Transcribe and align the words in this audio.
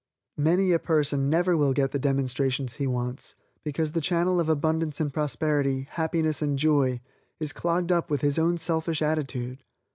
Many 0.39 0.71
a 0.71 0.79
person 0.79 1.29
never 1.29 1.55
will 1.55 1.73
get 1.73 1.91
the 1.91 1.99
demonstrations 1.99 2.77
he 2.77 2.87
wants, 2.87 3.35
because 3.63 3.91
the 3.91 4.01
channel 4.01 4.39
of 4.39 4.49
abundance 4.49 4.99
and 4.99 5.13
prosperity, 5.13 5.85
happiness 5.91 6.41
and 6.41 6.57
joy, 6.57 7.01
is 7.39 7.53
clogged 7.53 7.91
up 7.91 8.09
with 8.09 8.21
his 8.21 8.39
own 8.39 8.57
selfish 8.57 9.03
attitude. 9.03 9.63